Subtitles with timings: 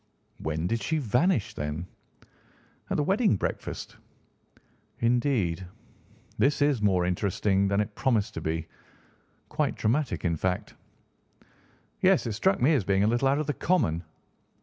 [0.39, 1.85] "When did she vanish, then?"
[2.89, 3.97] "At the wedding breakfast."
[4.99, 5.63] "Indeed.
[6.39, 8.67] This is more interesting than it promised to be;
[9.49, 10.73] quite dramatic, in fact."
[12.01, 14.03] "Yes; it struck me as being a little out of the common."